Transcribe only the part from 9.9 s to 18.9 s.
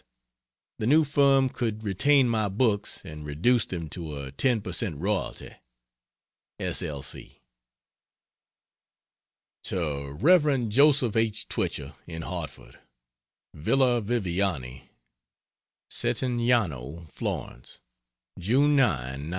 Rev. Jos. H. Twichell, in Hartford: VILLA VIVIANI, SETTIGNANO (FLORENCE) June